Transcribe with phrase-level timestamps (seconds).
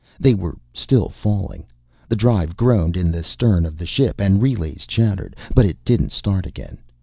[0.19, 1.67] They were still falling.
[2.09, 5.35] The drive groaned in the stern of the ship and relays chattered.
[5.53, 6.79] But it didn't start again.